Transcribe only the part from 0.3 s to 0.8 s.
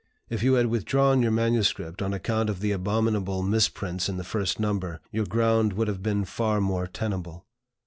If you had